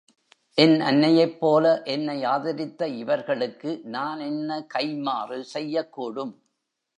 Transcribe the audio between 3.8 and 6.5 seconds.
நான் என்ன கைம்மாறு செய்யக்கூடும்?